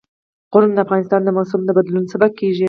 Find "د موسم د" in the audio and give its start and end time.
1.23-1.69